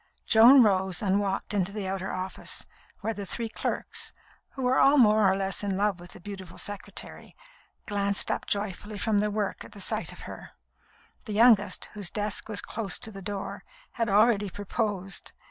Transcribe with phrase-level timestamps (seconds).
[0.25, 2.65] Joan rose and walked into the outer office,
[3.01, 4.13] where the three clerks,
[4.53, 7.35] who were all more or less in love with the beautiful secretary,
[7.85, 10.53] glanced up joyfully from their work at sight of her.
[11.25, 15.33] The youngest, whose desk was close to the door, had already proposed.